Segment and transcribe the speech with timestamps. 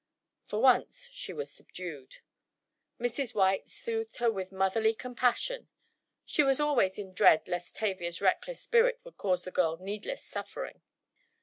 [0.41, 2.21] For once she was subdued.
[2.99, 3.35] Mrs.
[3.35, 5.69] White soothed her with motherly compassion.
[6.25, 10.81] She was always in dread lest Tavia's reckless spirit would cause the girl needless suffering.